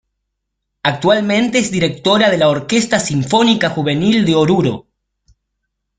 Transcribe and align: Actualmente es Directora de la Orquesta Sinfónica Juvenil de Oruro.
Actualmente 0.81 1.59
es 1.59 1.69
Directora 1.69 2.31
de 2.31 2.39
la 2.39 2.49
Orquesta 2.49 2.99
Sinfónica 2.99 3.69
Juvenil 3.69 4.25
de 4.25 4.33
Oruro. 4.33 4.87